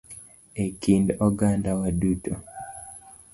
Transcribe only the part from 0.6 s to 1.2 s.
E kind